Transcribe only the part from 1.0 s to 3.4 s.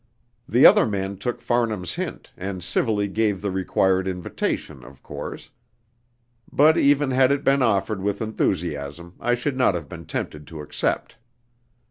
took Farnham's hint, and civilly gave